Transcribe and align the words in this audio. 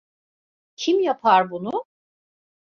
Kim 0.75 0.99
yapar 0.99 1.51
bunu? 1.51 1.85